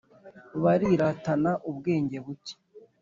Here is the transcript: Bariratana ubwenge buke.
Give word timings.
Bariratana 0.63 1.51
ubwenge 1.69 2.17
buke. 2.25 2.53